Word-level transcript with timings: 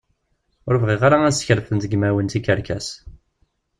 Ur 0.67 0.75
bɣiɣ 0.83 1.01
ara 1.07 1.17
ad 1.25 1.35
skerfen 1.35 1.77
deg 1.79 1.91
yimawen 1.93 2.27
tikerkas. 2.31 2.87